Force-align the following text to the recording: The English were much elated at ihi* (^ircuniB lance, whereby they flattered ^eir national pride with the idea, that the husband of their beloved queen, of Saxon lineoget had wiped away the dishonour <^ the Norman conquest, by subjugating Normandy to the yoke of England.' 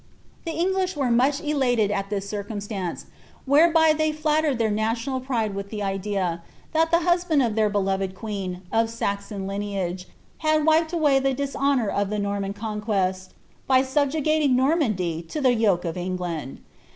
The 0.45 0.51
English 0.53 0.97
were 0.97 1.11
much 1.11 1.41
elated 1.41 1.91
at 1.91 2.09
ihi* 2.09 2.21
(^ircuniB 2.47 2.71
lance, 2.71 3.05
whereby 3.45 3.93
they 3.95 4.11
flattered 4.11 4.57
^eir 4.57 4.73
national 4.73 5.19
pride 5.19 5.53
with 5.53 5.69
the 5.69 5.83
idea, 5.83 6.41
that 6.73 6.89
the 6.89 7.01
husband 7.01 7.43
of 7.43 7.53
their 7.53 7.69
beloved 7.69 8.15
queen, 8.15 8.63
of 8.71 8.89
Saxon 8.89 9.45
lineoget 9.45 10.07
had 10.39 10.65
wiped 10.65 10.91
away 10.91 11.19
the 11.19 11.35
dishonour 11.35 11.91
<^ 11.91 12.09
the 12.09 12.17
Norman 12.17 12.53
conquest, 12.53 13.35
by 13.67 13.83
subjugating 13.83 14.55
Normandy 14.55 15.21
to 15.21 15.39
the 15.39 15.53
yoke 15.53 15.85
of 15.85 15.95
England.' 15.95 16.61